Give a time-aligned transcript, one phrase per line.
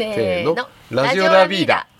[0.00, 0.56] せーの。
[0.90, 1.86] ラジオラビーダ。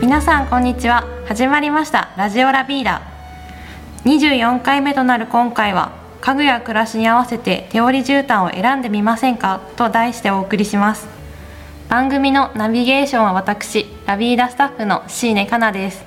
[0.00, 1.04] 皆さんこんにちは。
[1.26, 2.10] 始まりました。
[2.16, 3.02] ラジオラビーダ。
[4.04, 5.90] 24回目となる今回は
[6.20, 9.60] 家具や暮らしに合わせて手織り絨毯を選んでみませんか？
[9.76, 11.17] と題してお送りします
[11.88, 16.04] 番組のナビゲーションは私ラビーダスタッフの椎根かなです。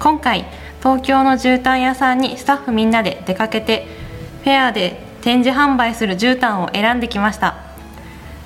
[0.00, 0.46] 今回
[0.78, 3.86] 東京の絨毯屋さんにスタッフみんなで出かけて
[4.42, 7.56] フェアで展示販売する絨毯を選んできました。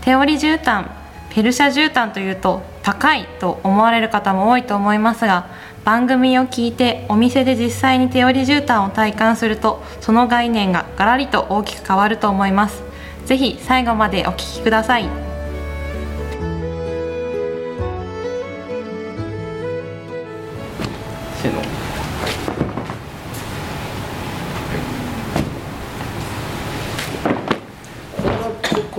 [0.00, 0.90] 手織り絨毯
[1.30, 5.48] ペルシャ絨毯というと高いと思われる方も多いと思いますが
[5.84, 12.82] 番組を聞いてお店で実際に手織り絨毯を体感するとその概念がガラリと大きく変わると思います。
[13.24, 15.25] ぜひ最後までお聞きください。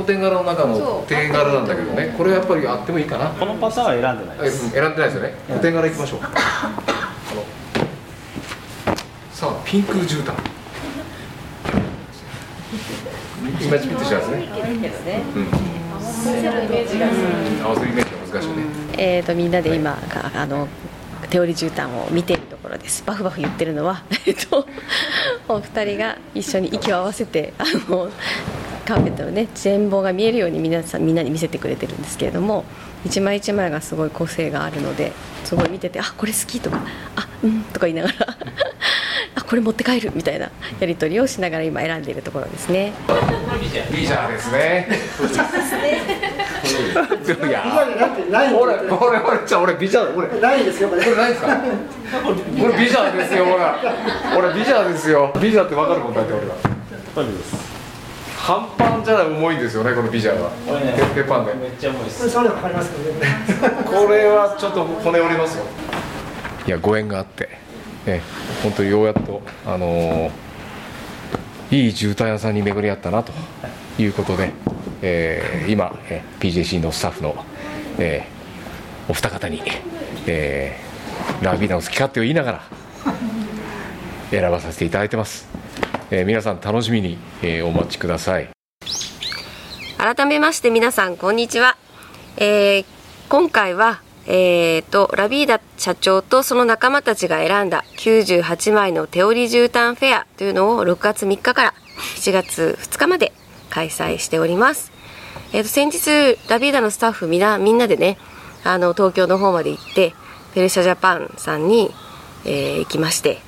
[0.08, 2.16] 古典柄の中の定柄なんだけどね。
[2.17, 3.31] これやっぱりあってもいいかな。
[3.31, 4.69] このパターンは選んでないえです。
[4.69, 5.33] 選んでないですよね。
[5.47, 6.19] 古典柄いきましょう。
[9.33, 10.31] さあピンク絨毯。
[13.59, 14.47] イマジピッとしますね。
[15.36, 15.67] うん。
[17.66, 18.64] 合わせるイメージが難しいよね
[18.97, 20.67] えーとみんなで今かあの
[21.30, 23.03] 手織り絨毯を見ているところです。
[23.05, 24.66] バフバフ言ってるのはえっと
[25.49, 28.09] お二人が一緒に息を合わせてあの
[28.88, 32.63] カーペットのね全貌が見えるように皆さんみんなに見せてくれてるんですけれども
[33.05, 35.11] 一枚一枚がすごい個性があるので
[35.43, 36.80] すごい見ててあこれ好きとか
[37.17, 38.15] あうんとか言いながら
[39.35, 40.49] あこれ持って帰るみたいな
[40.80, 42.93] やり取りをしながら今選んでいるところですね
[43.91, 44.88] ビジャーですね。
[47.47, 47.63] いや、
[48.53, 51.47] 俺、俺、俺、じゃ、俺ビジャー、俺、こないですよこれれないですか。
[51.47, 53.80] これビジャーですよ、ほら。
[54.38, 55.33] 俺ビジャーですよ。
[55.41, 56.55] ビジャーってわかるもんだって、俺は。
[57.15, 57.77] トリです。
[58.47, 60.49] 半端じゃない重いんですよね、このビジャーは。
[60.65, 61.53] これね、鉄板で。
[61.53, 62.30] めっちゃ重いです。
[62.30, 63.27] それでわかりますけどね
[63.83, 65.65] これはちょっと骨折りますよ。
[66.65, 67.49] いや、ご縁があって。
[68.05, 68.21] え、
[68.63, 70.31] 本当にようやっと、あのー
[71.69, 73.33] いい絨毯屋さんに巡り合ったなと
[73.99, 74.53] いうことで、
[75.02, 77.35] えー今、えー PJC のスタッフの、
[77.99, 79.61] えーお二方に、
[80.25, 82.61] えーラビーナの好き勝手を言いながら
[84.31, 85.49] 選ばさせていただいてます、
[86.10, 88.50] えー皆さん楽しみに、えーお待ちください。
[89.98, 91.76] 改めまして皆さんこんにちは、
[92.38, 92.86] えー
[93.30, 101.73] 今回はえー、とラビーダ社長とその仲間たちが選んだ98枚の手織り絨毯フェアというのを6月3日から
[102.18, 103.32] 7月2日まで
[103.70, 104.92] 開催しております、
[105.54, 108.18] えー、と先日ラビーダのスタッフみなみんなでね
[108.64, 110.14] あの東京の方まで行って
[110.54, 111.89] ペルシャジャパンさんに、
[112.45, 113.39] えー行きまして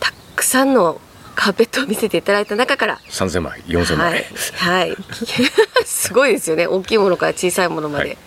[0.00, 1.00] たくさんの
[1.34, 2.98] カーペットを見せていただいた中から。
[3.08, 4.24] 3000枚4000枚、はい、
[4.56, 4.96] はい、
[5.84, 6.66] すごいですよね。
[6.66, 8.18] 大きいものから小さいものまで、はい。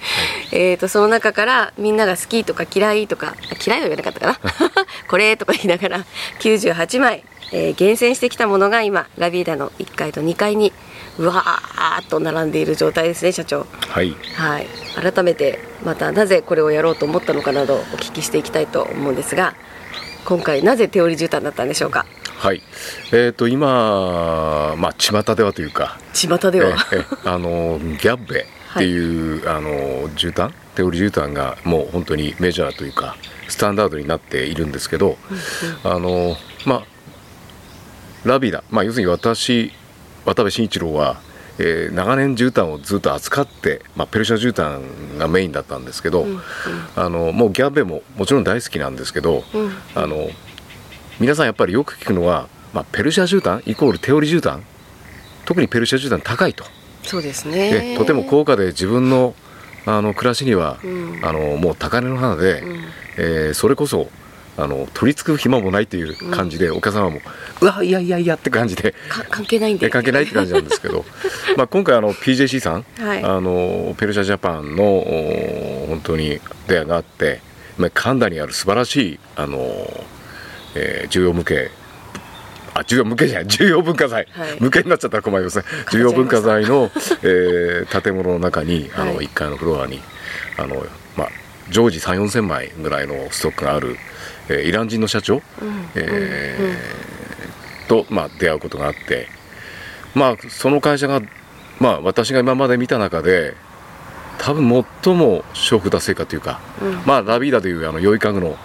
[0.52, 4.40] えー、とその中からみんなが好きとか嫌いとかあ嫌いは言わなかったかな。
[5.08, 6.06] これとか言いながら
[6.40, 10.74] 98枚、えー厳選してきたものが今ラビーダの1階と2階に
[11.18, 13.68] うわーっと並んでいる状態ですね社長。
[13.90, 14.16] はい。
[14.36, 14.68] はい。
[15.14, 19.54] 改めてまたなぜこれをやろうと思ったのかなどお聞きしていきたいと思うんですが
[20.26, 22.06] 今回なぜ手織り絨毯だったんでしょうか？
[22.38, 22.62] はい。
[23.12, 25.98] えー、と今まあ巷ではというか。
[26.14, 29.70] 巷では、ええあのギャッベっていう、あの
[30.10, 30.52] 絨毯？
[30.76, 33.16] 手織り絨毯がもう本当にメジャーというか
[33.48, 35.18] スタンダードになっているんですけど、
[35.86, 36.36] あの
[36.66, 36.84] まあ
[38.26, 39.72] ラビダ、まあ、要するに私
[40.26, 41.22] 渡部慎一郎は、
[41.60, 46.26] えー長年絨毯をずっと扱って、まあ、ペルシャ絨毯がメインだったんですけど、
[46.98, 49.44] あのもうギャッベももちろん大好きなんですけど、
[49.96, 50.28] あの
[51.20, 54.62] 皆さんやっぱりよく聞くのは、まあ、ペルシャ絨毯イコール手織り絨毯
[55.46, 56.66] 特にペルシャ絨毯高いと。
[57.04, 59.36] そうですでねとても高価で自分の
[59.86, 61.20] あの暮らしには、うん。
[61.24, 62.64] あのもう高値の花で、
[63.18, 64.10] えーそれこそ
[64.58, 67.20] あの取り付く暇もないという感じで、お客様も
[67.62, 69.86] うわいやいやいやって感じでか関係ないんで。
[69.86, 71.06] え関係ないって感じなんですけど
[71.56, 73.24] まあ今回あの PJC さん、はい。
[73.24, 77.42] あのペルシャジャパンのお本当に出会いがあって、
[77.78, 80.04] まあ、神田にある素晴らしいあの、
[80.76, 81.72] えー重要無形。
[82.74, 83.48] あ重要無形じゃない。
[83.48, 85.66] 重要文化財、はい無形になっちゃったら困りますね。
[85.92, 86.92] 重要文化財の、
[87.24, 90.02] えー建物の中にあの、はい1階のフロアに
[90.58, 90.86] あの、
[91.16, 91.30] まあ、
[91.70, 93.98] 常時3 4千枚ぐらいのストックがある、
[94.50, 95.42] えーイラン人の社長、
[95.96, 99.28] えーと、まあ、出会うことがあって、
[100.14, 101.22] まあ、その会社が、
[101.80, 103.56] まあ、私が今まで見た中で
[104.38, 107.02] 多分最も勝負達成果というか、うん。
[107.06, 108.58] まあラビーダというあの良い家具の、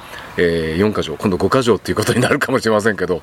[0.43, 3.23] え4か条今度5か条っていうことになるかもしれませんけど、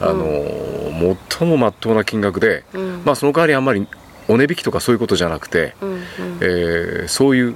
[0.00, 3.02] あの最もまっとうな金額で、うん。
[3.04, 3.86] まあその代わりあんまり
[4.28, 6.02] お値引きとかそういうことじゃなくて、うん
[6.40, 7.54] えーそういう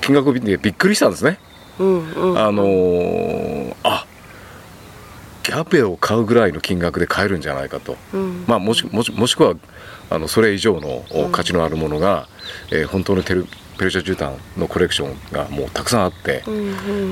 [0.00, 1.38] 金額を見てびっくりしたんですね。
[1.78, 2.38] うんうん。
[2.38, 4.06] あのーあ
[5.44, 8.44] ギャベを買うぐらいの金額で買えるんじゃないかと、うん。
[8.46, 9.54] まあ、もしもしもしくは
[10.08, 12.28] あのそれ以上のお価値のあるものが、
[12.70, 13.46] えー本当のテル
[13.78, 16.54] ペルシャ絨毯のコレクションがもうたくさんあって、うん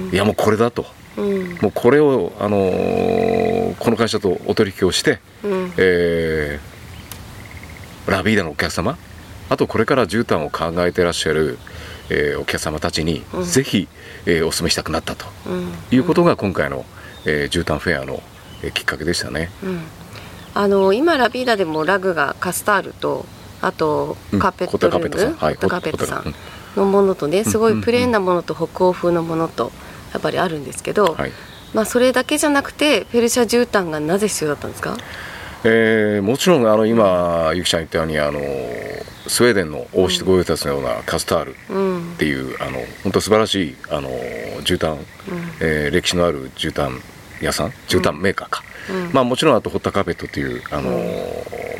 [0.06, 0.14] うん。
[0.14, 0.86] いやもうこれだと。
[1.16, 1.58] うん。
[1.60, 5.72] もうこれを、あのーこの会社とお取引をして、うん。
[5.76, 8.98] えーラビーダのお客様
[9.48, 11.58] あとこれから絨毯を考えてらっしゃる、
[12.08, 13.44] えーお客様たちに、うん。
[13.44, 13.88] ぜひ、
[14.26, 15.26] えーお勧めしたくなったと。
[15.46, 15.72] うん。
[15.90, 16.84] いうことが今回の、
[17.26, 18.22] えー絨毯フェアの、
[18.62, 19.50] えーきっかけでしたね。
[19.62, 19.80] うん。
[20.52, 23.24] あの今ラビーダでもラグがカスタールと
[23.60, 24.38] あとうん。
[24.38, 26.34] カーペットルーム、ホットカーペットさん
[26.76, 27.72] のものとねすごうん。
[27.72, 29.72] うんうんいプレーンなものと北欧風のものと
[30.12, 31.32] やっぱりあるんですけど、はい。
[31.72, 34.96] まあそれだけじゃなくてペルシャ絨毯がなぜ必要だったんですか？
[35.62, 38.40] えーもちろんあの今ゆきちゃん言ったようにあの
[39.28, 42.12] スウェーデンの王室御用達のようなカスタールうん。
[42.14, 44.08] っていうあの本当素晴らしいあの
[44.64, 44.96] 絨毯、
[45.60, 47.00] えー歴史のある絨毯
[47.40, 49.10] 屋さん絨毯メーカーか、うん。
[49.12, 50.90] まあ、もちろんあとホッタカーペットというあの、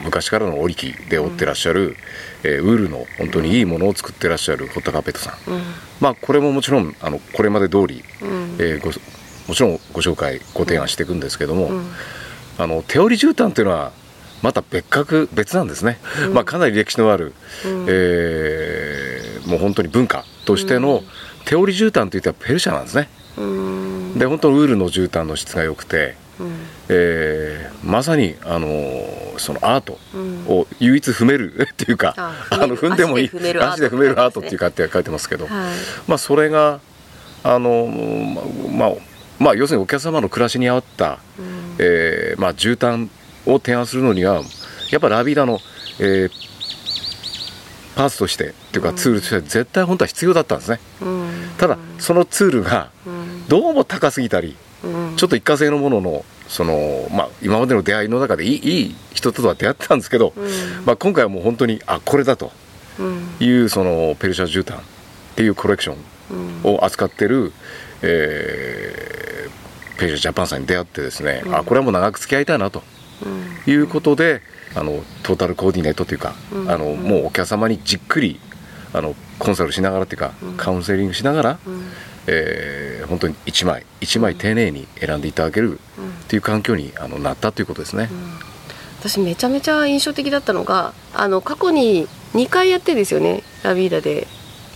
[0.04, 1.96] 昔からの織機で織ってらっしゃる、
[2.42, 5.62] えーウールの本当にいいものを作ってらっしゃるホッタカーペットさん、うん。
[6.00, 8.56] まあ、これももちろんあのこれまで通り、うん。
[8.58, 8.90] えーご
[9.48, 11.86] もちろんご紹介ご提案していくんですけども、うん。
[12.58, 13.92] あの手織り絨毯っていうのは
[14.42, 15.98] また別格別なんですね、
[16.32, 17.34] まあ、かなり歴史のある、
[17.64, 17.86] うん。
[17.88, 21.02] えーもう本当に文化としての
[21.46, 23.08] 手織り絨毯といったらペルシャなんですね。
[23.38, 23.79] うん
[24.16, 26.52] で本当ウールの絨毯の質が良くて、うん。
[26.88, 30.44] えーまさにあのーそのアートうん。
[30.48, 33.72] を唯一踏める っていうか、ああの踏んでもいい足で踏めるアート。
[33.74, 35.54] 足で踏めるアートっていうかって書いてますけど、はい。
[36.06, 36.80] まあ、それが
[37.42, 37.86] あの
[38.70, 38.92] まあ、
[39.38, 41.76] まあ、要するにお客様の暮らしに合った、うん。
[41.78, 43.08] えーまあ、絨毯
[43.46, 44.42] を提案するのには
[44.90, 45.60] やっぱラビーダの、
[46.00, 46.30] えー
[47.96, 50.80] パーツとしてっていうかツールとして絶対本当は必要だったんですね。
[51.02, 51.30] うん。
[51.58, 53.19] ただそのツールがうん
[53.50, 55.17] どうも高すぎたりうん。
[55.17, 60.49] ちょっと一過性のもののその、まあ、今までの出会いの中でいいいい人とは出会ってたんですけど、うん。
[60.87, 62.52] まあ、今回はもう本当にあこれだと。
[63.00, 63.29] うん。
[63.41, 64.82] いうそのペルシャ絨毯っ
[65.35, 65.97] ていうコレクション
[66.64, 66.75] うん。
[66.75, 67.52] を扱ってる、
[68.02, 69.50] えー
[69.99, 72.82] ペルシャジャパンさんに出会ってですね、あこれはもう長く付き合いたいなと。
[73.67, 73.70] うん。
[73.70, 74.43] いうことで
[74.76, 76.70] あのトータルコーディネートというか、うん。
[76.70, 78.41] あのもうお客様にじっくり
[78.94, 81.91] あのコンサルしながらっていうか、カウンセリングしながら、うん
[82.32, 88.08] えー本当に1枚1枚丁寧に選んでいただけるっていう環境にあのなったということですね。
[89.00, 93.42] 私めちゃめちゃ印象的だったのがあの過去に2回やってですよね。
[93.64, 94.28] ラビーダで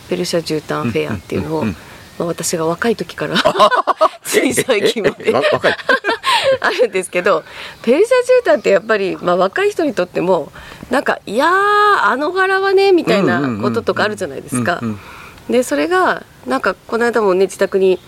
[0.08, 1.66] ペルシャ絨毯フェアっていうのを、うん。
[1.66, 1.68] うん。
[1.68, 1.76] うん
[2.18, 3.36] まあ、私が若い時から
[4.22, 5.34] つい最近まで
[6.60, 7.42] あるんですけど
[7.82, 10.52] ペルシャ絨毯ってやっぱり、まあ、若い人にとっても
[10.90, 14.78] なんかいやーあの柄はねみたいなこととかあるじゃないですか。
[14.80, 15.00] うんうん。
[15.48, 17.98] でそれがなんかこの間もね自宅に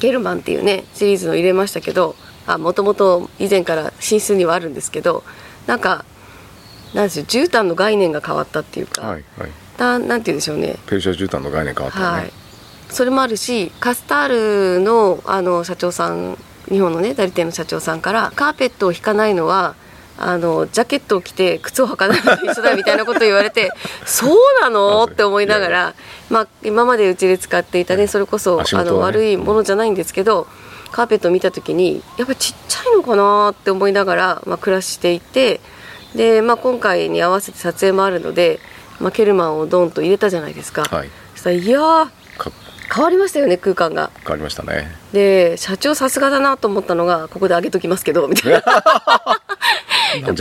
[0.00, 2.14] ゲルマンっていうねシリーズの入れましたけど
[2.58, 5.22] もともと以前から寝室にはあるんですけど
[5.66, 6.04] なんか
[6.94, 10.76] なんで絨毯の概念が変わったっていうか、はいはい、ななんて言うんでしょうね。
[10.86, 12.16] ペルシャ絨毯の概念変わったよね。
[12.20, 12.32] はい、
[12.88, 19.74] それもあるしカスタールのあの社長さん日本のね代理店の社長さんからカーペットを引かないのは
[20.20, 23.70] あのジャケットを着て靴を履かないのと一緒だみたいなことを言われて
[24.04, 25.04] そうなの？
[25.04, 25.94] って思いながら、
[26.28, 28.64] まあ、今までうちで使っていたねそれこそ、ね。
[28.84, 30.46] の悪いものじゃないんですけど
[30.90, 35.60] カーペットを見た時にやっぱりちっちゃいのかなって思いながら、まあ、暮らしていて
[36.14, 38.60] で、まあ、今回に合わせて撮影もあるので、
[38.98, 40.82] まあ、ケルマンをドンと入れたじゃないですか。
[40.84, 42.10] はい、そしたらいや
[42.92, 44.10] 変わりましたよね空間が。
[44.20, 44.90] 変わりましたね。
[45.12, 48.62] で社長さすがだなと思ったのがここで上げときますけどみたいな。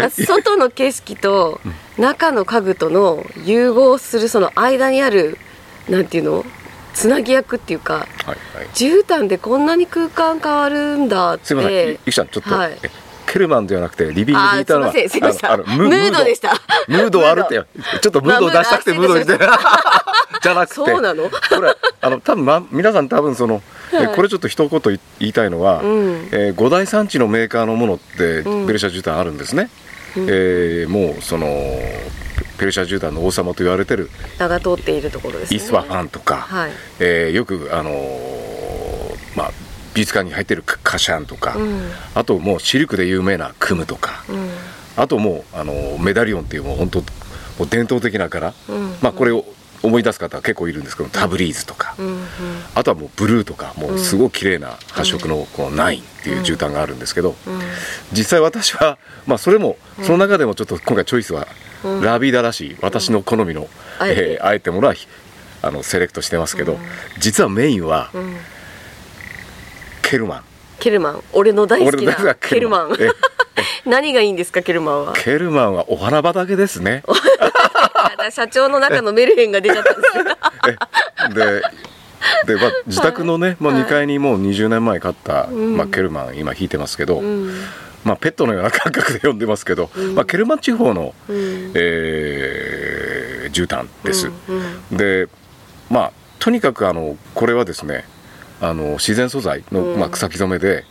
[0.09, 1.59] 外の景色と
[1.97, 5.37] 中の家具との融合するその間にある
[5.89, 6.45] なんていうの？
[6.93, 8.67] つなぎ役っていうかはいはい。
[8.73, 11.45] 絨毯でこんなに空間変わるんだって。
[11.47, 12.77] すみません、ゆきちゃんちょっと、はい。
[12.81, 12.89] え
[13.27, 16.23] ケルマンではなくてリビングにいたのはムード。
[16.23, 16.53] でした。
[16.87, 17.55] ムードをあるって
[18.01, 19.37] ちょっとムードを出したくてムードにして
[20.41, 20.75] じゃなくて。
[20.75, 21.23] そうなの？
[21.29, 21.31] こ
[21.61, 23.61] れあの多分ま皆さん多分その、
[23.93, 24.15] えはい。
[24.15, 24.81] これちょっと一言
[25.19, 26.29] 言いたいのは、うん。
[26.31, 28.67] えー五大産地のメーカーのものってうん。
[28.67, 29.69] ペルシャ絨毯あるんですね、
[30.15, 31.47] えーもうその
[32.57, 34.09] ペルシャ絨毯の王様と言われてる。
[34.39, 35.57] 名が通っているところですね。
[35.57, 36.71] イスワファンとか、はい。
[36.99, 38.86] えーよくあのーまあ
[39.97, 41.89] 美術館に入ってるカカシャンとか、うん。
[42.13, 44.49] あともうシルクで有名なクムとか、うん。
[44.95, 47.05] あともうあのメダリオンっていうもう本当も
[47.61, 48.95] う伝統的な柄、うん。
[49.01, 49.43] まあこれを
[49.81, 52.23] 思い出す方結構いるんですけどタブリーズとか、うんうん。
[52.75, 57.59] あとはもうブルーとかもうすごく綺麗な発色のこのナインっていう絨毯があるんですけど、うん。
[58.13, 61.47] 実際私は、まあ、それもその中でもちょっと今回チョイスは
[61.83, 62.01] うん。
[62.01, 65.07] ラビーダらしい私の好みの、あえーあえてものはひ
[65.63, 66.77] あのセレクトしてますけど、
[67.17, 68.35] 実はメインはうん
[70.09, 70.43] ケルマン。
[70.79, 71.23] ケルマン。
[71.33, 72.95] 俺の大好きなケルマン。
[72.99, 73.09] え
[73.85, 75.13] 何がいいんですかケルマンは？
[75.13, 77.03] ケルマンはお花畑ですね。
[78.17, 80.23] あ社長の中のメルヘンが出ちゃったんですよ。
[81.35, 81.61] で
[82.45, 83.83] で、まあ、自宅のね、もうはい。
[83.83, 85.75] 2階にもう20年前買った、ん。
[85.75, 87.53] まあ、ケルマン今引いてますけど、うん。
[88.03, 91.71] まあ、ペットのような感覚で呼んでますけど、まあ、ケルマン地方の、うん。
[91.75, 94.29] えー絨毯です。
[94.91, 94.97] うん。
[94.97, 95.27] で
[95.89, 98.05] まあとにかくあのこれはですね
[98.61, 99.99] あの自然素材の、うん。
[99.99, 100.83] まあ、草木染めで、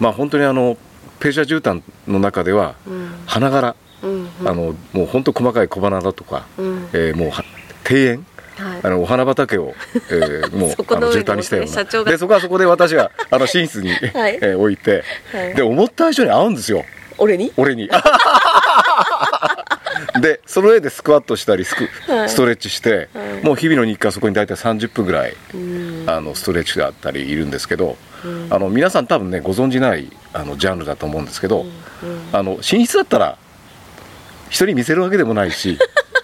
[0.00, 0.76] まあ本当にあの
[1.20, 3.10] ペルシャ絨毯の中ではうん。
[3.26, 6.88] 花柄、うんあのもう本当細かい小花だとか、うん。
[6.92, 7.44] えーもうは
[7.88, 8.26] 庭園。
[8.56, 8.80] はい。
[8.84, 9.74] あのお花畑を、
[10.10, 11.66] えー もうあの絨毯にしたよう
[12.04, 12.04] な。
[12.10, 14.38] でそこはそこで私があの寝室に、 はい。
[14.40, 15.02] えー置いて、
[15.32, 15.54] はい。
[15.54, 16.84] で思った以上に合うんですよ。
[17.18, 17.52] 俺に？
[17.56, 17.88] 俺に。
[20.20, 22.28] でその上でスクワットしたりスク、はい。
[22.28, 23.44] ストレッチして、はい。
[23.44, 26.04] もう日々の日課そこに大体30分ぐらい、うん。
[26.06, 27.96] あのストレッチがあったりいるんですけど、
[28.50, 31.66] あの皆さん多分ねご存じないあのジャンルだと思うんですけど、
[32.32, 33.36] あの寝室だったら
[34.48, 35.78] 人に見せるわけでもないし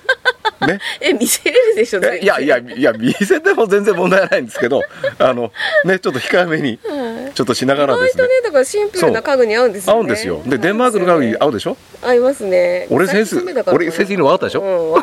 [0.66, 0.78] ね。
[1.00, 4.82] え見せれるでしょえいやいやいや見せても全然問題ないんですけど
[5.18, 5.52] あの
[5.84, 8.22] ねちょっと控えめにはいちょっとしながら意ですね。
[8.22, 9.99] 外とねだからシンプルな家具に合うんですよね。
[9.99, 10.42] 合うんですよ。
[10.46, 11.76] でデンマークの家具に合うでしょ？
[12.02, 12.87] 合いますね。
[12.90, 14.99] 俺センス俺センスいいの分かったでしょ？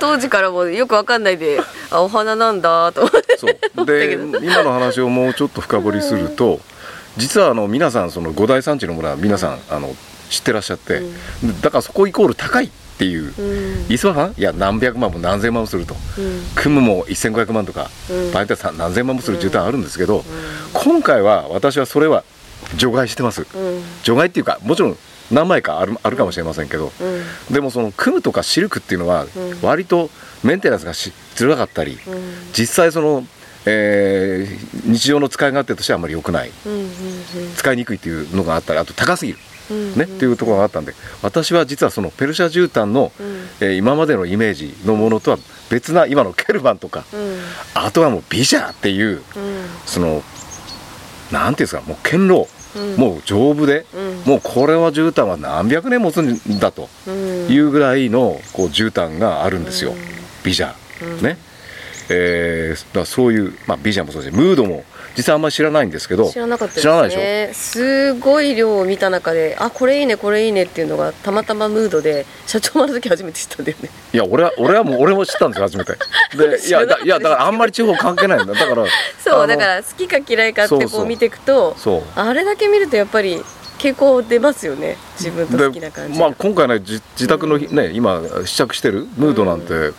[0.00, 3.36] 当時からもよくわかんないであお花なんだと思って。
[3.38, 3.86] そう。
[3.86, 6.60] でど今の話をもうちょっと深掘りすると
[7.16, 9.94] 実はあの皆さんその五大産地の村は皆さんあの
[10.28, 11.02] 知ってらっしゃって、
[11.62, 12.64] だからそこイコール高い。
[12.66, 13.92] っていう、うん。
[13.92, 16.42] イスいや何百万も何千万もすると、うん。
[16.54, 18.32] クムも1500万とか、うん。
[18.32, 20.24] 場合によっては何千万もする絨毯あるんですけど、
[20.72, 22.24] 今回は私はそれは
[22.76, 23.82] 除外してます、うん。
[24.02, 24.96] 除外っていうかもちろん
[25.30, 27.54] 何枚かあるあるかもしれませんけど、うん。
[27.54, 29.30] でもそのクムとかシルクっていうのはうん。
[29.62, 30.10] 割と
[30.42, 32.22] メンテナンスがしづらかったり、うん。
[32.56, 33.26] 実際その、
[33.66, 36.52] えー日常の使い勝手としてはあまり良くない。
[36.64, 36.90] うんうん
[37.56, 43.26] 使いにくいっていうのがあったりあと高すぎる、うんねっていうところがあったんで私は実はそのペルシャ絨毯の、うん。
[43.60, 45.38] えー今までのイメージのものとは
[45.70, 47.38] 別な今のケルバンとか、うん。
[47.74, 49.22] あとはもうビジャーっていううん。
[49.84, 50.22] その
[51.32, 52.46] なんていうんですかもう堅牢、
[52.76, 52.96] うん。
[52.96, 54.30] もう丈夫で、うん。
[54.30, 57.48] もうこれは絨毯は何百年持つんだとうん。
[57.48, 59.98] いうぐらいのこう絨毯があるんですよ、うん。
[60.44, 61.22] ビジャー、うん。
[61.22, 61.38] ね、
[62.08, 64.84] えーそういう、まあ、ビジャーもそうですしムードも
[65.16, 67.20] 実はあんまり知らないんですけど知らなかったです知らないでしょ？
[67.20, 73.90] ねすごい量を見た中であこれいいねこれいいねっていうのがたまたまムードで社長もあの時初めて知ったんだよね。
[74.12, 75.92] いや俺は俺はもう俺も知ったんですよ初めて。
[76.36, 78.52] で いやだいやだからあんまり地方関係ないんだ。
[78.54, 78.84] だから
[79.24, 81.76] そうだから好きか嫌いかってこう見ていくと
[82.14, 83.42] あれだけ見るとやっぱり
[83.78, 84.96] 傾向出ますよね。
[85.18, 89.92] 自分と好きな感じまあ、今回ねじ自宅の、ね今試着してるムードなんて、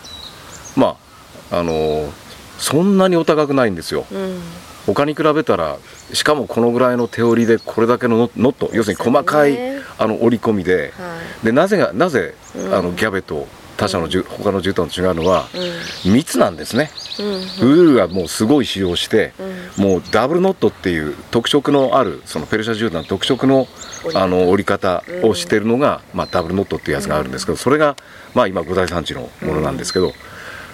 [0.76, 1.07] まあ
[1.50, 2.10] あのー
[2.58, 4.04] そんなにお高くないんですよ。
[4.10, 4.40] うん。
[4.84, 5.76] 他に比べたら
[6.12, 9.56] しかもこのぐらいの手織りでこれだけのノノット要するに細かい、
[9.96, 12.74] あの織り込みではでなぜがなぜ、うん。
[12.74, 15.46] あのギャベと他社のじゅ、他の絨毯と違うのは、
[16.02, 16.90] い密なんですね、
[17.20, 17.26] うん。
[17.26, 19.32] うんウールがもうすごい使用して、
[19.76, 23.68] もうダブルノットっていう特色のあるそのペルシャ絨毯特色の
[24.14, 27.94] あの織り方をしてるのが、まあ、ダブルノットっていうやつがあるんですけど、それが、
[28.34, 30.12] まあ、今五大産地のものなんですけど、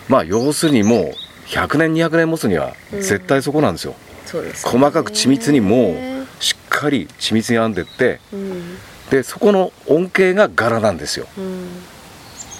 [0.08, 1.14] まあ要するにもう
[1.46, 3.94] 100年200年持つには絶対そこなんですよ、
[4.26, 4.72] そうですね。
[4.72, 8.76] 細かく緻密にもうしっかり緻密に編んでってうん。
[9.10, 11.26] でそこの恩恵が柄なんですよ。
[11.38, 11.68] うん。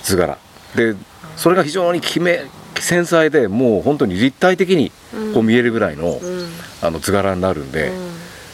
[0.03, 0.39] 図柄。
[0.77, 0.95] で
[1.37, 2.45] それが非常にきめ
[2.79, 4.91] 繊細でもう本当に立体的に
[5.33, 6.49] こう見えるぐらいの,、うん。
[6.83, 8.13] あの図柄になるんで、うん。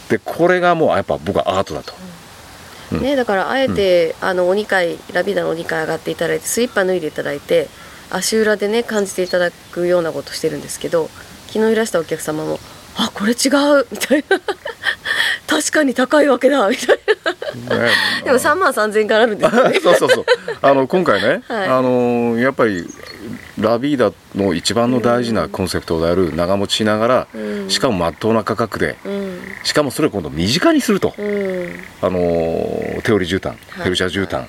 [0.09, 1.93] でこれがもうやっぱ僕はアートだと、
[2.93, 3.01] うん。
[3.01, 7.67] ね、だからあえて、あのお二階ラビーダのお二階上がっていただいてスリッパ脱いでいただいて
[8.11, 11.09] 足裏でね感じていただくようなことしてるんですけど
[11.47, 12.59] 昨日いらしたお客様も
[12.95, 13.49] 「あこれ違
[13.79, 14.39] う」みたいな
[15.47, 17.31] 「確かに高いわけだ」みたいな。
[17.75, 17.91] ね。
[18.23, 19.79] でも3万3000円からあるんですよね。
[19.83, 20.25] そうそうそう。
[20.61, 21.67] あの今回ね、 はい。
[21.67, 22.87] あのやっぱり
[23.59, 27.69] ラビーダの一番の大事なコンセプトである長持ちしながら、うん。
[27.69, 29.39] しかもまっとうな価格でうん。
[29.63, 31.73] しかもそれを今度身近にすると、うん。
[32.01, 32.19] あの
[33.03, 33.57] 手織り絨毯はい。
[33.83, 34.47] ペルシャ絨毯、はい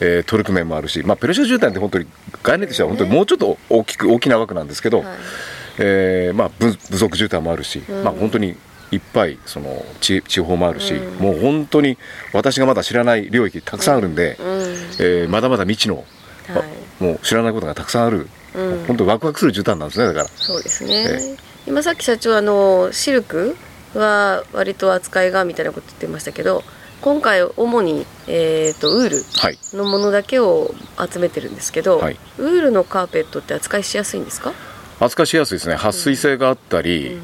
[0.00, 2.06] えートルクメンもあるし、まあ、ペルシャ絨毯って本当に
[2.42, 5.06] 概念としては本当にもうちょっと大きく大きな枠なんですけど、はい。
[5.78, 8.04] えーまあ、部部族絨毯もあるし、うん。
[8.04, 8.56] まあ、本当に
[8.90, 11.18] いっぱいその地地方もあるし、うん。
[11.18, 11.98] もう本当に
[12.32, 14.46] 私がまだ知らない領域たくさんあるんで、うん。
[15.00, 16.04] えーまだまだ未知の、はい
[17.00, 18.84] もう知らないことがたくさんある、うん。
[18.86, 20.26] 本当ワクワクする絨毯なんですねだから。
[20.28, 21.36] そうですね、え
[21.66, 23.56] 今さっき社長あのシルク
[23.94, 26.62] は割と扱いがみたいなこと言ってましたけど
[27.00, 29.58] 今回主に、えー、とウールはい。
[29.76, 30.74] のものだけを
[31.10, 32.18] 集めてるんですけど、はい。
[32.38, 34.52] ウールのカーペットって扱いしやすいんですか？
[35.00, 35.74] 扱いしやすいですね。
[35.76, 37.18] 撥水性があったり、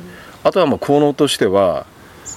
[0.45, 1.87] あとはまあ効能としては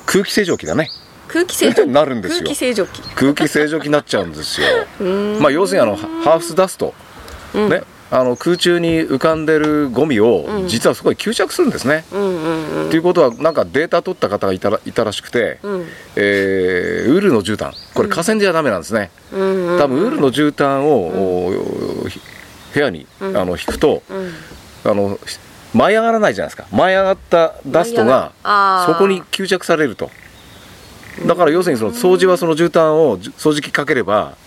[0.06, 0.90] 空気清浄機だね。
[1.28, 1.90] 空気清浄機？
[1.92, 2.40] なるんですよ。
[2.44, 3.02] 空気清浄機。
[3.16, 4.68] 空気清浄機になっちゃうんですよ。
[5.42, 6.94] まあ要するにあのハハーフスダスト、
[7.56, 7.70] うん。
[7.70, 10.68] ねあの空中に浮かんでるゴミをうん。
[10.68, 12.90] 実はそこに吸着するんですね、うんうんうん。
[12.92, 15.86] ということはなんかデータ取った方がいたらいたらしくて、うん。
[16.16, 17.72] えーウールの絨毯。
[17.94, 19.36] これ河川じゃダメなんですね、多
[19.88, 22.06] 分ウールの絨毯を、
[22.74, 23.38] 部屋に、うん。
[23.38, 24.92] あの引くとうん。
[24.92, 25.20] あの
[25.74, 26.68] 舞い上がらないじゃないですか。
[26.72, 28.32] 舞い上がったダストが
[28.86, 30.12] そこに吸着されると。
[31.26, 34.43] だから要するにその掃除はその絨毯をじ掃除機かければあ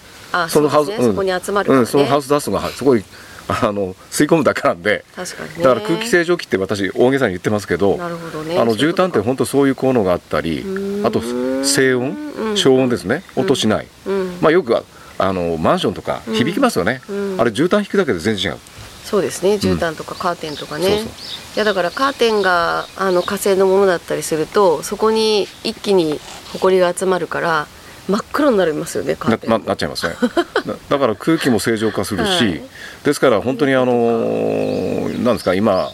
[0.48, 1.02] そのハウス、うん。
[1.02, 3.04] そこに集まるね、うん、そのハウスダストがはそこに
[3.48, 5.04] あの吸い込むだけなんで。
[5.14, 5.62] 確かにね。
[5.62, 8.58] だから空気清浄機って私大げさに言ってますけどなるほどね。
[8.58, 11.06] あの絨毯って本当そういう効能があったりん。
[11.06, 11.20] あと
[11.64, 12.56] 静音うん。
[12.56, 13.22] 消音ですね。
[13.36, 14.38] 音しない、うん。
[14.40, 14.76] まあよく
[15.18, 17.36] あのマンションとか響きますよね、うん。
[17.40, 18.58] あれ絨毯引くだけで全然違う。
[19.04, 19.54] そうですね。
[19.54, 21.06] 絨毯とかカーテンとかね、そうそう。
[21.54, 26.18] いやだからカーテンがあの火製のものだったりするとそこに一気に
[26.52, 27.68] ホコリが集まるから
[28.08, 30.14] 真っ黒になりますよねなななっちゃいますね。
[30.66, 32.62] だだから空気も正常化するし、はい。
[33.04, 35.90] ですから本当にあのーなんですか今あ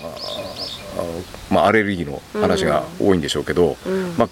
[1.50, 4.14] まあ、アレルギーの話が多いんでしょうけど、うん。
[4.18, 4.28] まあ、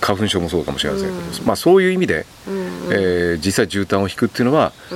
[0.00, 4.94] 花粉症もそうかもしれませんけど、まあ、そういう意味で、うんえー実際絨毯を引くっていうのはう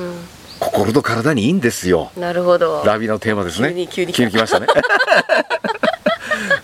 [0.60, 2.12] 心と体にいいんですよ。
[2.16, 2.82] んなるほど。
[2.84, 3.70] ラビのテーマですね。
[3.90, 4.66] 急に急に来ましたね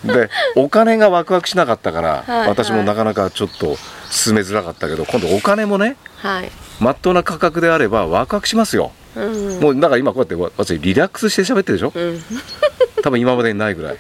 [0.07, 3.77] でお金がワクワクしなかったから、はい私もなかなかちょっと
[4.11, 9.61] 進めづらかったけど今度お金もねはい、まっとうな価格であればワクワクしますよ、うん。
[9.61, 11.93] もうだから今こうやってわ私リラックスして喋ってるでしょ？
[11.95, 12.23] うん、
[13.03, 13.97] 多分今までにないぐらい。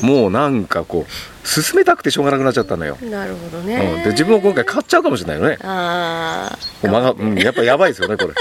[0.00, 5.58] もうなんかこう進めたくてしょうがなくなっちゃったのよ、なるほどうん、ね、で自分も今回買っちゃうかもしれないよね。
[5.62, 8.30] ああもうん、やっぱやばいですよねこれ。
[8.30, 8.34] い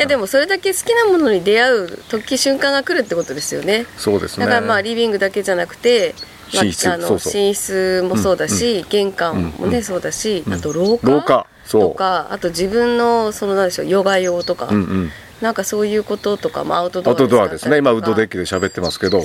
[0.00, 3.86] やでもそれだけ好きなものに出会う時瞬間が来るってことですよね。
[3.96, 4.46] そうですね。
[4.46, 6.14] だからまあリビングだけじゃなくて、
[6.54, 6.90] まあ寝室。
[6.90, 7.32] あのそうそう。
[7.34, 15.10] 寝室もそうだし、玄関もね、うんそうだし、うんあと廊下とかあと自分のそのなんでしょうヨガ用とか、うんうん。
[15.40, 17.78] なんかそういうこととかもアウトドアアウトドアですね。
[17.78, 19.20] 今ウッドデッキキで喋ってますけど。
[19.20, 19.24] こ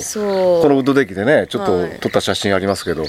[0.68, 1.98] のウッドデッキでねちょっとはい。
[2.00, 3.06] 撮った写真ありますけど、ん。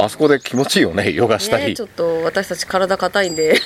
[0.00, 3.54] あそこで気持ちいいよねヨガしたり、ね、ちょっと私たち体硬いんで。
[3.54, 3.58] ええ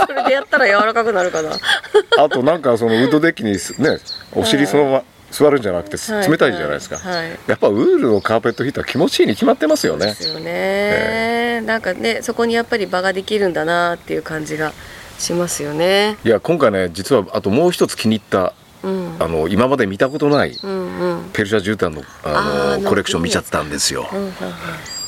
[0.06, 1.50] それでやったら柔らかくなるかな。
[2.18, 3.98] あとなんかそのウッドデッキにすね
[4.32, 5.96] お尻そのまま座るんじゃなくて
[6.28, 7.30] 冷たいじゃないですか、はい。
[7.46, 10.06] やっぱウールのカーペットヒーター気持ちいいに決まってますよね。
[10.06, 14.72] ですよね、なんかねそこにやっぱり場ができるんだなっていう感じが
[15.18, 16.16] しますよね。
[16.24, 19.16] いや今回ね実はあともう一つ気に入ったうん。
[19.18, 24.08] あの今まで見たことないペルシャ絨毯のあのコレクション見ちゃったんですよ。
[24.12, 24.34] うんうんうん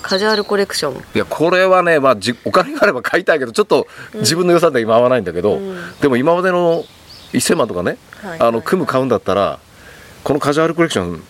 [0.03, 1.05] カジュアルコレクション。
[1.15, 5.77] いやこれはね、まあ、じお金があれば買いたいけどちょっと自分の予算で今合わないんだけど、うん。
[6.01, 6.85] でも今までの
[7.33, 8.41] 1000万とかね、はい。
[8.41, 9.59] あの組む買うんだったら
[10.25, 11.23] このカジュアルコレクションうん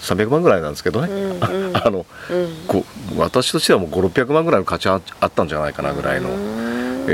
[0.00, 2.48] 300万ぐらいなんですけどね、うんうん あのうん。
[2.66, 2.84] こ
[3.16, 6.32] う私としてはもう5600万ぐらいの価値ああったんじゃないかなぐらいの、え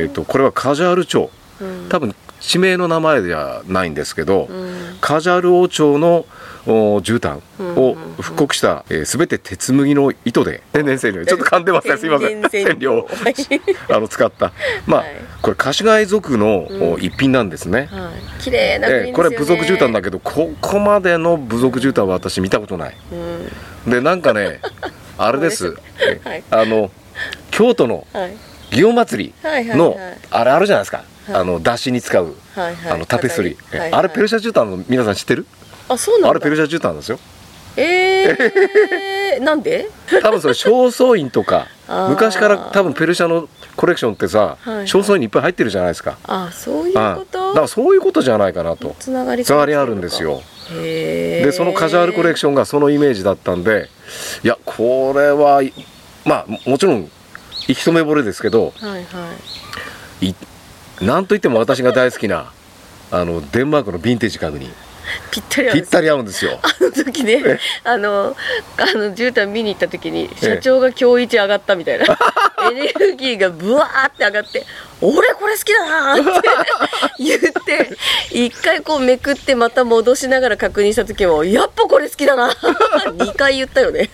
[0.05, 1.31] ー、とこれはカジュアル町。
[1.61, 1.89] うん。
[1.89, 4.97] 多分地名の名前ではないんですけど、うん。
[5.01, 6.27] カジュアル王朝のお
[6.67, 7.41] 絨毯。
[7.79, 10.63] を復刻した、えー、全て鉄麦の糸で。
[10.73, 12.43] 天然染料ちょっと噛んでますねすいません。
[12.49, 13.09] 染料を。
[13.09, 13.35] はい
[13.91, 14.53] あの使った。
[14.87, 18.43] まあ、はいこれカシガイ族の、お一品なんですね、はい。
[18.43, 18.95] 綺麗なね。
[18.95, 22.97] えーこれ部族絨毯だけどここまでの部族絨毯は私見たことない。
[23.87, 23.91] うん。
[23.91, 24.61] でなんかね
[25.19, 26.43] あれです、えはい。
[26.51, 26.91] あの
[27.51, 28.33] 京都のはい。
[28.71, 29.35] 祇園祭り
[29.77, 30.19] の、はい。
[30.31, 31.41] あれあるじゃないですか、はい。
[31.43, 32.93] あの出汁に使う、はいはい。
[32.93, 34.01] あのタペストリー、はいはい。
[34.01, 35.47] あれペルシャ絨毯の皆さん知ってる？
[35.95, 36.31] あそうなんだ。
[36.31, 37.19] あれペルシャ絨毯なんですよ。
[37.77, 39.89] えー、 なんで？
[40.23, 41.67] 多分それ正倉院とか
[42.09, 44.89] 昔から多分ペルシャのコレクションってさ、はいはい。
[44.89, 46.17] 正倉院にいっぱい入ってるじゃないですか。
[46.25, 47.49] あそういうあこと？
[47.49, 48.95] だからそういうことじゃないかなと。
[49.01, 50.43] つながりつながりあるんですよ。
[50.73, 53.91] でそのカジュアルコレクションがそのイメージだったんで
[54.43, 55.75] いやこれはい
[56.25, 57.11] まあもちろん
[57.69, 58.99] 一目惚れですけどはいは
[60.23, 60.29] い。
[60.29, 60.35] い
[61.03, 62.51] なんといっても私が大好きな
[63.11, 64.71] あのデンマークのヴィンテージ家具に
[65.31, 66.59] ぴったり合うんですぴったり合うんですよ。
[66.63, 68.37] あの時ねあの
[68.77, 72.07] あの絨毯見に行った時に社長が今日一上がったみたいな。
[72.71, 74.65] エネルギーがブワーって上がって
[75.03, 76.49] 「俺これ好きだな!」って
[77.23, 77.91] 言って
[78.31, 82.49] 一回こうめくってまた戻しながら確認した時も「やっぱこれ好きだな!」
[83.19, 84.09] 2回言ったよね。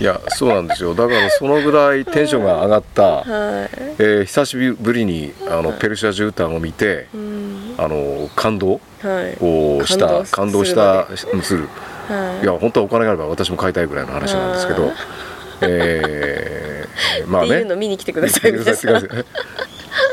[0.00, 0.92] いやそうなんですよ。
[0.94, 3.24] だからそのぐらいテンションが上がった、はい。
[3.24, 9.36] えー久しぶりにあのペルシャ絨毯を見て、うんあの感動はい。
[9.40, 11.68] をした感動感動したのする。
[12.08, 12.44] はい。
[12.44, 14.92] いや本当はお金があれば私も買いたいぐらいの話なんですけど
[15.62, 17.64] えーまあね。
[17.76, 18.90] 見に来てくださいさい皆さん。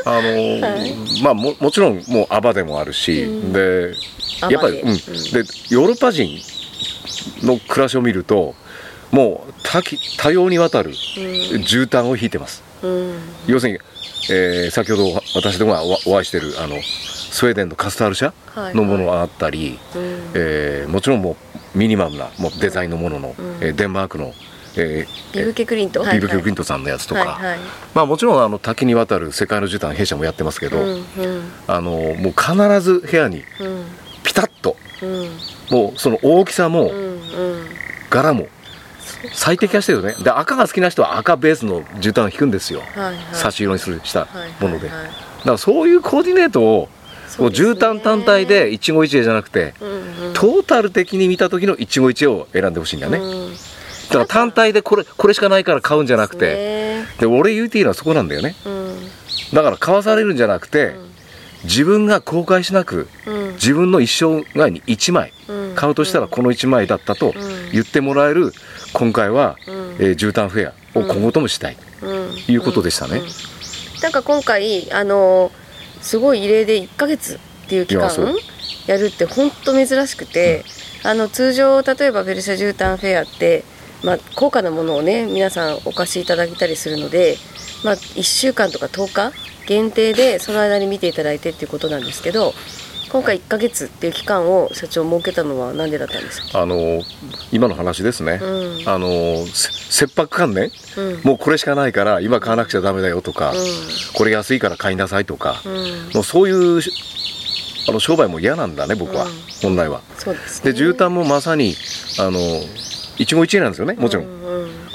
[0.04, 0.58] あの
[1.22, 3.52] まあももちろんもうアバでもあるし、うん。
[3.52, 3.94] で
[4.40, 4.98] やっぱり、うん、で
[5.70, 6.40] ヨーロッパ人
[7.42, 8.54] の暮らしを見ると
[9.10, 13.14] もう多岐多様にわたる絨毯を引いてます、うん。
[13.46, 13.78] 要するに、
[14.30, 16.76] えー先ほど私どもがおお会いしてるあの
[17.32, 18.74] スウェーデンのカスタール社はい。
[18.76, 20.02] のものがあったり、うん。
[20.34, 21.36] えーもちろんも
[21.74, 23.56] うミニマムなもうデザインのものの、うん。
[23.60, 24.34] えーデンマークの、
[24.76, 26.02] えービブケクリント。
[26.02, 27.58] ビーブ・キル・クリントンさんのやつとか、はいはい。
[27.94, 31.04] まあ、もちろんあの多岐にわたる世界の絨毯弊社もやってますけど、うんうん。
[31.66, 33.84] あのもう必ず部屋にうん。
[34.22, 35.28] ピタッとうん。
[35.70, 36.90] もうその大きさも
[38.10, 38.46] 柄も
[39.32, 40.14] 最適化してるよね。
[40.22, 43.16] で赤が好きな人は赤ベースの絨毯を引くんですよ、はいはい。
[43.32, 44.28] 差し色にするした
[44.60, 45.08] もので、はいはいはい。
[45.08, 46.88] だからそういうコーディネートを
[47.38, 50.34] もう絨毯単体で一期一会じゃなくて、うんうん。
[50.34, 53.52] トータル的に見た時の一期一会を選んでほしいんだよね、うん。
[53.52, 53.56] だ
[54.12, 56.46] から単体でこれこれしかないから買うんじゃなくて
[57.02, 58.54] ねで俺言うていいのはそこなんだよね。
[58.64, 58.96] うん。
[59.52, 60.94] だから買わされるんじゃなくて、
[61.64, 63.52] 自分が後悔しなくうん。
[63.52, 65.74] 自分の一生涯に1枚うん。
[65.74, 67.32] 買うとしたらこの1枚だったとん。
[67.72, 68.52] 言ってもらえる
[68.92, 69.74] 今回は、うん。
[69.98, 71.76] えー絨毯フェアを今後ともしたい。
[72.02, 72.36] うん。
[72.46, 73.18] ということでしたね。
[73.18, 73.26] うん。
[74.02, 75.52] なんか今回あの
[76.02, 77.36] すごい異例で1ヶ月
[77.66, 78.10] っていう期間い
[78.86, 80.64] やるって本当珍しくて、
[81.04, 83.64] あの通常例えばペルシャ絨毯フェアって、
[84.04, 87.36] まあ、高価なものをね皆さんお貸しいただいたりするので、
[87.84, 89.32] まあ、1週間とか10日
[89.66, 92.52] 限定でその間に見ていただいてっていうことなんですけど
[93.12, 97.02] 今回1ヶ月っていう期間を社長設けたのは何でだったんですか、あの
[97.52, 98.88] 今の話ですね、うん。
[98.88, 101.20] あのせ切迫観念うん。
[101.22, 103.56] もうこれしかないから今買わなくちゃダメだよとか、うん。
[104.14, 106.80] これ安いから買いなさいとか、うん、もうそういう
[107.86, 109.30] あの商売も嫌なんだね僕は、うん。
[109.60, 110.00] 本来は。
[110.16, 110.72] そうですね。
[110.72, 111.74] で絨毯もまさに
[112.18, 112.38] あの
[113.18, 114.26] 一期一会なんですよねもちろん。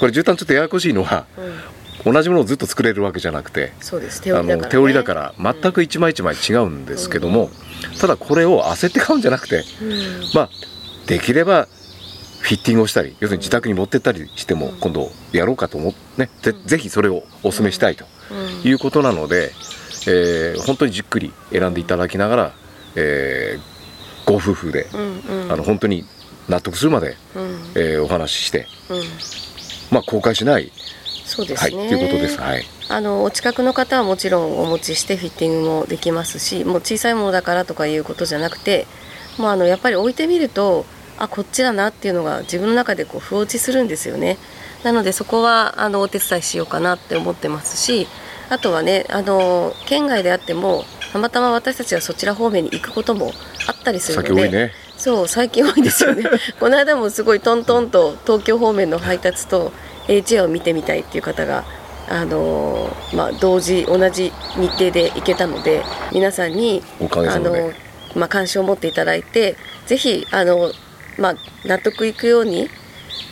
[0.00, 4.20] これ絨毯ちょっとややこしいのはうん同じものをずっと作れるわけじゃなくてそうです。
[4.22, 7.50] 手あ織りだから、手織りだから全く一枚一枚違うんですけども、
[8.00, 9.90] ただこれを焦って買うんじゃなくてうん。
[10.34, 10.50] まあ
[11.06, 11.66] できれば
[12.40, 18.68] フィッティングをしたり要するに自宅に持ってったりしても今度やろうかと思ってねぜぜひそれをお勧めしたいとうん。
[18.68, 19.52] いうことなので、
[20.06, 22.52] えー本当にじっくり選んでいただきながら、
[22.94, 23.78] えー
[24.30, 25.52] ご夫婦で、うんうん。
[25.52, 26.04] あの本当に
[26.50, 27.58] 納得するまで、うん。
[27.74, 29.02] えーお話しして、うん。
[29.90, 30.70] まあ、公開しない、
[31.28, 32.40] そうですはい、とね、いうことです。
[32.40, 32.64] はい。
[32.88, 38.86] あのお近くの方はもちろんお持ちしてフィッティングもできますしもう小さいものだからとかいうことじゃなくて
[39.36, 40.86] もうあのやっぱり置いてみると
[41.18, 44.38] あこっちだなっていうのが自分の中でこう不落ちするんですよね。
[44.84, 48.06] なのでそこはあのお手伝いしようかなって思ってますし
[48.48, 53.32] あとはねあの県外であってもたまたま私たちはそちら方面に行くことも
[53.66, 54.72] あったりするので先多いね。
[54.96, 56.24] そう最近多いですよね。
[56.58, 59.72] この間もすごいトントンと東京方面の配達と
[60.08, 61.64] HA を見てみたいっていう方が
[62.10, 67.74] あのーまあ、同時同じ日程で行けたので皆さんにあのさ
[68.14, 70.72] まあ、関心を持っていただいてぜひあの、
[71.18, 71.34] まあ、
[71.66, 72.68] 納得いくように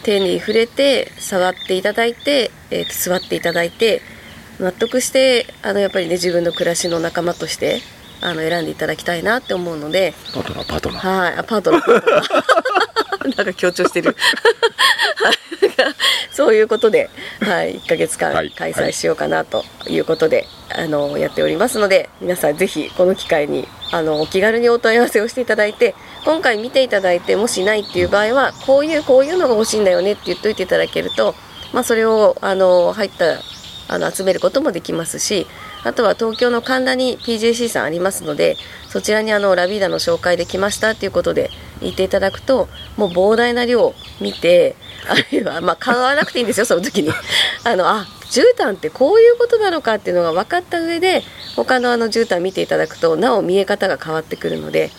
[0.02, 4.02] 手に触れて触っていただいて、えー座っていただいて
[4.60, 7.80] 納得してあのやっぱりね自分の暮らしの仲間として
[8.20, 10.14] あの選んでいただきたいなって思うので。
[10.32, 11.44] パートナーパートナーはい。
[11.44, 14.16] パートナー なんか強調してる。
[16.42, 17.08] はいそういうことで、
[17.40, 20.44] はい、1ヶ月間はい開催しようかなということで、
[20.74, 25.94] あのやっておりますので、皆さんぜひこの機会にあのお気軽にお問い合わせをしていただいて、
[26.24, 31.34] 今回見ていただいてもしないっていう場合は、こういうこういうのが欲しいんだよねって言っといていただけると、
[31.72, 33.40] まあそれをあの入った
[33.88, 35.46] あの集めることもできますし
[35.84, 38.56] あとは東京の神田に PJC さんありますので
[38.88, 44.76] そちらにあのラビーダの紹介で来ましたっていうことで言っていただくともう膨大な量を見て
[45.08, 47.10] あるいはまあ買わなくていいんですよその時に。
[47.64, 51.22] あのあ絨毯ってこういうことなのかっていうのが分かった上で
[51.54, 54.90] 他のあの絨毯見ていただくとなお見え方が変わってくるので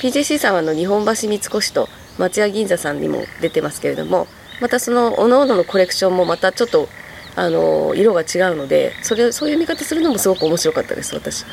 [0.00, 4.26] PJC さんはの日本橋三越と松屋銀座さんにも出てますけれども
[4.60, 6.88] またその各々のコレクションもまたちょっと
[7.34, 11.44] あの色が違うのでそれそういう見方するのもすごく面白かったです私。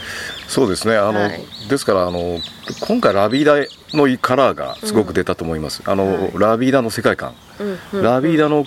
[0.47, 0.97] そうですね。
[0.97, 1.41] あの、はい。
[1.69, 2.39] ですからあの
[2.81, 3.55] 今回ラビーダ
[3.97, 6.31] のカラーがすごく出たと思います、あの、はい。
[6.35, 8.03] ラビーダの世界観、うんうん。
[8.03, 8.65] ラビーダの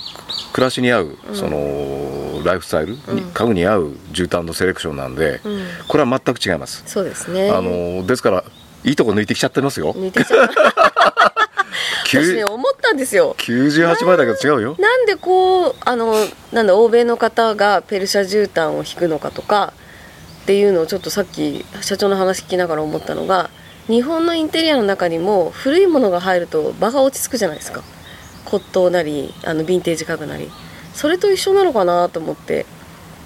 [0.52, 5.66] 暮らしに合う、そのライフスタイルに、家具に合う絨毯のセレクションなんで、うん。
[5.88, 7.50] これは全く違います、そうですね。
[7.50, 8.44] あのですから
[8.84, 9.94] いいとこ抜いてきちゃってますよ。
[9.96, 10.50] 似てちゃう
[12.20, 13.34] 私ね9思ったんですよ。
[13.38, 14.76] 98枚だけど違うよ。
[14.78, 16.14] なんでこうあの
[16.52, 19.72] なんだ欧米の方がペルシャ絨毯を引くのかとか
[20.42, 23.50] っていうのをちょっとさっき社長の話聞きながら思ったのが
[23.86, 27.82] 日本のインテリアの中にも古いものが入ると場が落ち着くじゃないですか。
[28.44, 30.50] 骨董なりあのヴィンテージ家具なり。
[30.94, 32.66] それと一緒なのかなと思って。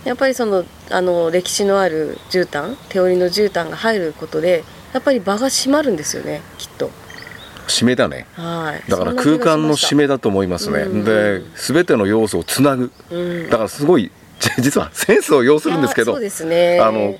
[0.07, 4.62] やっぱりそのあの歴史のある絨毯手織りの絨毯が入ることで
[4.94, 6.92] やっぱり場が閉まるんですよねきっと
[7.66, 8.26] 締めだね。
[8.35, 8.90] はい。
[8.90, 13.50] だから空間の締めだと思いますね、うんで全ての要素をつなぐ、うん。
[13.50, 16.79] だからすごいじ 実はセンスを要するんですけどそうですね。
[16.81, 17.14] あの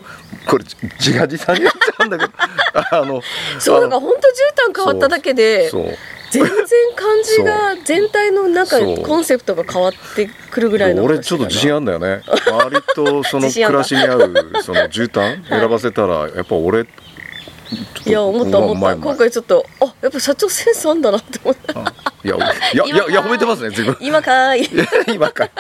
[0.47, 0.65] これ
[0.99, 2.33] 自画自賛になっちゃうんだけど
[2.93, 3.23] あの
[3.59, 5.85] そうだから本当絨毯変わっただけでそう
[6.31, 6.53] 全然
[6.95, 9.03] 感じが全体の中そう。
[9.03, 12.21] コンセプトが変わってくるぐらいの俺ちょっと自信あるんだよね。
[12.53, 16.87] 割とその暮らしに合うその絨毯選ばせたらやっぱ俺
[18.07, 18.97] いや思った思った。
[18.97, 21.73] 今回ちょっとあやっぱ社長センスあんだなって思った。
[22.25, 23.97] いやいやいやいや褒めてますね自分。
[24.01, 25.15] 今かーい。
[25.15, 25.51] 今かい。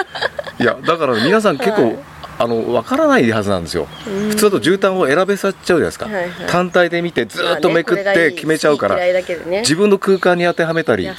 [0.61, 1.99] いやだから皆さん結構、はい。
[2.38, 3.88] あの分からないはずなんですよ。
[4.07, 4.29] うん。
[4.31, 6.31] 普通だと絨毯を選べさせちゃうじゃないですか、はいはい。
[6.49, 9.61] 単体で見てずっとめくって決めちゃうから、ね。
[9.61, 11.05] 自分の空間に当てはめたり。
[11.05, 11.14] ね。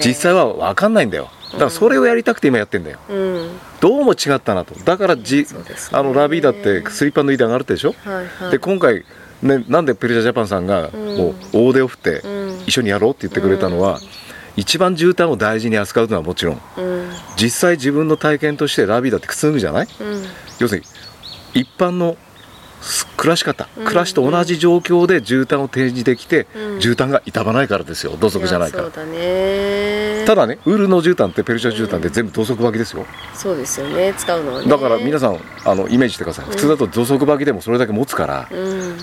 [0.00, 1.30] 実際は分かんないんだよ。
[1.52, 2.98] だからそれをやりたくて今やってんだよ。
[3.08, 3.50] うん。
[3.80, 4.74] どうも違ったなと。
[4.84, 5.46] だからじ、ね。
[5.92, 8.50] あのラビーダってスリッパ脱いで上がるでしょ、はいはい。
[8.52, 9.04] で今回、
[9.42, 11.16] ね、なんでペルシャジャパンさんがうん。
[11.16, 12.60] もう大手を振ってうん。
[12.66, 14.00] 一緒にやろうって言ってくれたのは、
[14.56, 16.60] 一番絨毯を大事に扱うのはもちろん。
[16.78, 17.10] うん。
[17.36, 19.88] 実際自分の体験としてラビーダって靴脱ぐじゃない？
[20.00, 20.24] うん。
[20.58, 20.86] 要するに
[21.60, 22.16] 一般の
[22.80, 23.84] す暮らし方うん。
[23.84, 26.78] 暮らしと同じ状況で絨毯を提示できて、うん。
[26.78, 28.16] 絨毯が傷まないからですよ。
[28.18, 28.90] 土足じゃないから。
[28.90, 34.12] ただねウールの絨毯ってペルシャ絨毯って全部土足履きですよ、そうですよね。
[34.16, 34.68] 使うのはね。
[34.68, 36.46] だから皆さんあのイメージしてください。
[36.46, 38.96] 普通だと土足履きでもそれだけ持つから、うん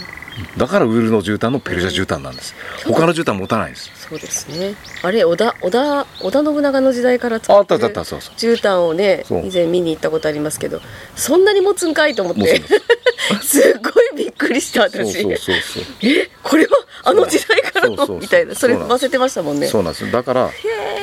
[0.58, 3.91] だからウールの絨毯のペルシャ絨毯なんです、他の絨毯持たないんです。
[4.10, 4.76] そうですね。
[5.04, 10.82] あれ織田織田織田信長の時代から使あってる絨毯をね以前見に行ったことありますけど
[11.15, 12.62] そんなに持つんかいと思って。
[13.41, 15.84] すすごいびっくりしたそう私そうそうそう。
[16.02, 16.72] えこれは
[17.04, 18.08] あの時代からの？
[18.19, 18.56] みたいな。
[18.56, 19.67] それ忘れてましたもんね。
[19.67, 20.12] そうなんです。
[20.12, 20.50] だから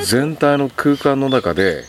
[0.03, 1.85] 全体の空間の中で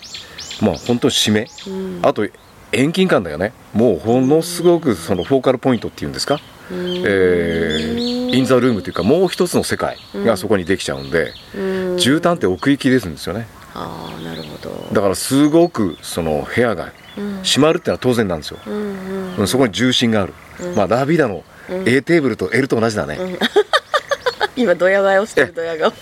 [0.60, 2.00] まあ本当に締め、うん。
[2.02, 2.26] あと
[2.72, 3.52] 遠近感だよね。
[3.74, 6.40] もうものすごくそのフォーカルポイントっていうんですか、うん
[6.72, 11.62] えーインザルームというかもう一つの世界がそこにできちゃうんで、うん。
[11.96, 13.46] 絨毯って奥行きですんですよね。
[13.74, 14.70] ああなるほど。
[14.90, 17.42] だからすごくその部屋がうん。
[17.42, 19.36] 閉まるってのは当然なんですよ、うんうん。
[19.36, 20.32] うんそこに重心がある、
[20.74, 21.44] まあラビダの。
[21.68, 23.18] A テーブルと L と同じだね、
[24.56, 25.92] 今ドヤ顔をしてるドヤ顔。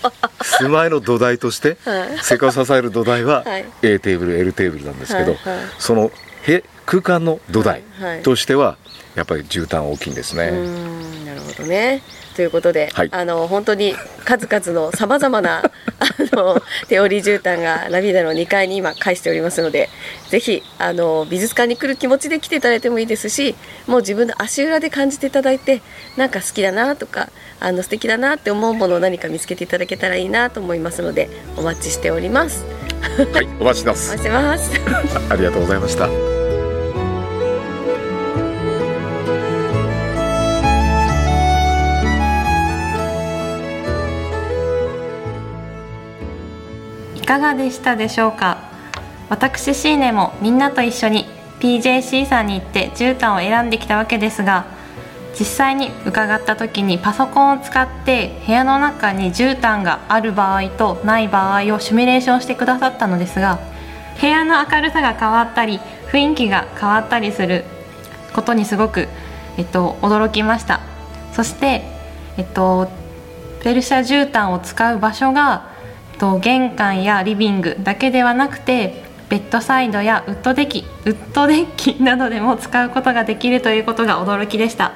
[0.41, 2.19] 住まいの土台としてはい。
[2.23, 3.65] 世界を支える土台ははい。
[3.83, 5.59] A テーブル L テーブルなんですけど、はいはい。
[5.77, 6.11] その
[6.47, 8.77] へ空間の土台はいはいとしては
[9.15, 12.01] やっぱり絨毯大きいんですね、うーんなるほどね。
[12.35, 13.93] ということで、はいあの本当に
[14.25, 15.59] 数々のさまざまな
[15.99, 19.89] あの手織り絨毯がラビーダの2階に今返しておりますので
[20.29, 25.81] ぜひあの美術館に来る気持ちで来ていただいてもいいですしもう自分の足裏で感じていただいて
[26.17, 32.65] なんか好きだなとかあの素敵だなって思うものを何か見つけていただけたらいいなと思いますのでお待ちしております。
[33.33, 34.71] はいお待ちしてま おす待ちしてます。
[35.29, 36.30] ありがとうございました
[47.31, 48.57] かがでしたでしょうか？
[49.29, 51.27] 私シーネもみんなと一緒に
[51.61, 54.65] PJC さんに行って絨毯を選んできたわけですが
[55.39, 63.59] 実際に伺った時にパソコンを使って部屋の中に絨毯がある場合とない場合をシミュレーションしてくださったのですが
[64.19, 65.79] 部屋の明るさが変わったり
[66.11, 67.63] 雰囲気が変わったりする
[68.33, 69.07] ことにすごく、
[69.57, 70.81] えっと、驚きました。
[71.31, 71.83] そして、
[72.35, 72.91] えっと、
[73.63, 75.70] ペルシャ絨毯を使う場所が
[76.21, 84.91] と玄関やリビングだけではなくてベッドサイドやウッドデッキウッドデッキなどでも使うことができるということが驚きでした。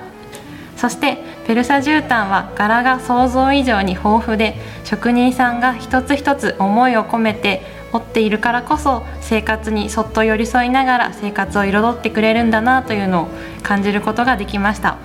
[0.78, 13.28] そしてペルシャ絨毯は柄が想像以上に豊富で職人さんが一つ一つ思いを込めて織っているからこそ生活にそっと寄り添いながら生活を彩ってくれるんだなというのを
[13.64, 14.98] 感じることができました。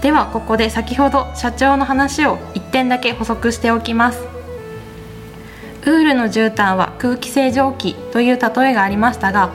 [0.00, 4.31] ではここで先ほど社長の話を1点だけ補足しておきます。
[5.82, 9.50] ウールの絨毯は空気清浄機という例えがありましたが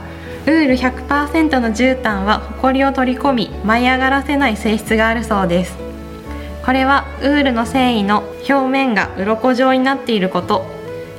[0.45, 5.77] ウール100%の絨毯はホコリを取り込み舞い上がらせない性質があるそうです。
[6.65, 10.65] これはウールの繊維の表面が鱗状になっていること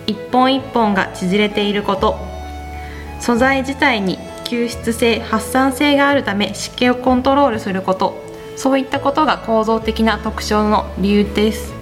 [0.07, 2.19] 一本一本が縮れていること。
[3.21, 8.17] 素材自体に吸湿性発散性があるため湿気をコントロールすること。
[8.57, 11.78] そういったことが構造的な特徴の理由です。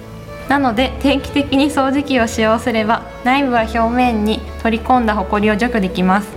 [0.49, 6.29] なので定期的に掃除機を使用すれば内部は表面に取り込んだホコリを除去できます。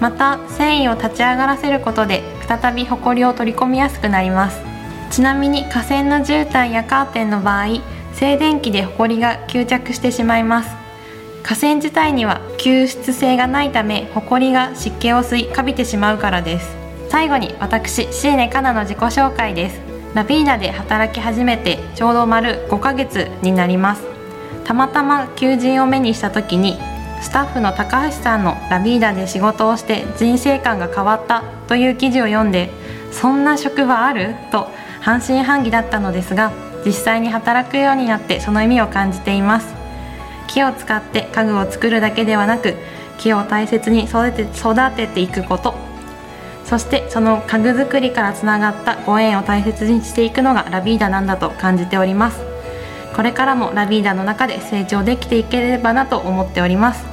[0.00, 4.60] また繊維を立ち上がらせることで再びホコリを取り込みやすくなります。
[5.10, 7.80] ちなみに河川の絨毯やカーテンの場合
[8.12, 10.70] 静電気でホコリが吸着してしまいます。
[11.42, 16.76] 河川自体には吸湿性がないためホコリが湿気を吸いカビてしまうからです。
[17.08, 19.85] 最後に私シーネカナの自己紹介です。
[20.16, 24.02] ラビーナで働き始めてちょうど丸5ヶ月になります。
[24.64, 26.78] たまたま求人を目にした時に
[27.20, 32.70] スタッフの高橋さんのラビーダで仕事をして人生観が変わったという記事を読んで
[33.12, 34.70] そんな職場あると
[35.02, 36.50] 半信半疑だったのですが
[36.86, 39.74] 実際に働くようになってその意味を感じています。
[40.48, 42.74] 木を使って家具を作るだけではなく
[43.18, 45.85] 木を大切に育て育てていくこと。
[46.66, 52.40] そしてその家具作りからつながったご縁を大切にしていくのがラビーダなんだと感じております。
[53.14, 57.04] これからもラビーダの中で成長できていければなと思っております。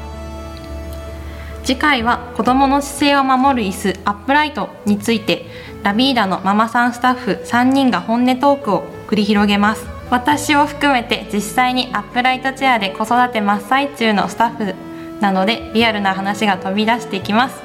[1.63, 5.45] 次回は子どもの姿勢を守る椅子アップライトについて
[5.83, 9.85] ラビーダのママさんスタッフ3人が本音トークを繰り広げます。
[10.09, 14.75] 私を含めて実際にアップライトチェアで子育て真っ最中のスタッフ
[15.21, 17.61] なのでリアルな話が飛び出していきます。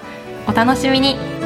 [0.47, 1.38] お楽しみに。